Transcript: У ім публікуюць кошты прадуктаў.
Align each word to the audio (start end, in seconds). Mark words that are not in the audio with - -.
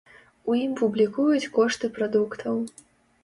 У 0.51 0.55
ім 0.59 0.71
публікуюць 0.79 1.51
кошты 1.57 1.89
прадуктаў. 1.99 2.57